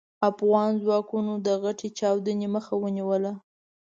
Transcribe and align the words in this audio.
افغان 0.29 0.69
ځواکونو 0.83 1.33
د 1.45 1.47
غټې 1.63 1.89
چاودنې 1.99 2.47
مخه 2.55 2.73
ونيوله. 2.83 3.31